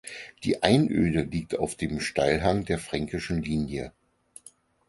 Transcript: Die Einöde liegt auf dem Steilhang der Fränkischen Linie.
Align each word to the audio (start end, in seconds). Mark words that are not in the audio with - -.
Die 0.45 0.63
Einöde 0.63 1.21
liegt 1.21 1.59
auf 1.59 1.75
dem 1.75 1.99
Steilhang 1.99 2.65
der 2.65 2.79
Fränkischen 2.79 3.43
Linie. 3.43 3.91